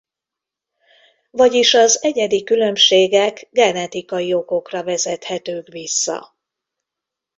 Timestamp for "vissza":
5.67-6.35